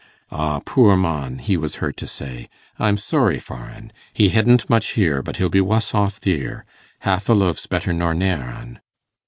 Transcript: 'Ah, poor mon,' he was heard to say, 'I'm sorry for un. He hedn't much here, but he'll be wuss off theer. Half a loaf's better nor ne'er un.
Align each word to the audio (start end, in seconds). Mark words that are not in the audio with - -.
'Ah, 0.31 0.59
poor 0.65 0.97
mon,' 0.97 1.37
he 1.37 1.55
was 1.55 1.75
heard 1.75 1.95
to 1.95 2.07
say, 2.07 2.49
'I'm 2.79 2.97
sorry 2.97 3.39
for 3.39 3.57
un. 3.69 3.91
He 4.13 4.29
hedn't 4.29 4.67
much 4.67 4.93
here, 4.93 5.21
but 5.21 5.37
he'll 5.37 5.47
be 5.47 5.61
wuss 5.61 5.93
off 5.93 6.15
theer. 6.15 6.65
Half 7.01 7.29
a 7.29 7.33
loaf's 7.33 7.67
better 7.67 7.93
nor 7.93 8.15
ne'er 8.15 8.49
un. 8.49 8.79